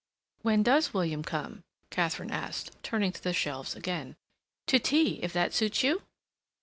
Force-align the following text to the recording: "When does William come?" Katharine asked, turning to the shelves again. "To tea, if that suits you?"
"When 0.41 0.63
does 0.63 0.95
William 0.95 1.21
come?" 1.21 1.63
Katharine 1.91 2.31
asked, 2.31 2.71
turning 2.81 3.11
to 3.11 3.21
the 3.21 3.33
shelves 3.33 3.75
again. 3.75 4.15
"To 4.65 4.79
tea, 4.79 5.19
if 5.21 5.31
that 5.33 5.53
suits 5.53 5.83
you?" 5.83 6.01